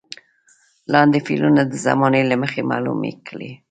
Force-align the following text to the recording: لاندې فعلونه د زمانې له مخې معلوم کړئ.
لاندې 0.93 1.19
فعلونه 1.27 1.61
د 1.67 1.73
زمانې 1.85 2.21
له 2.29 2.35
مخې 2.41 2.61
معلوم 2.71 2.99
کړئ. 3.27 3.51